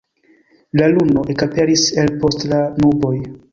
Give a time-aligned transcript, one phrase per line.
[0.81, 3.15] La luno ekaperis el post la nuboj.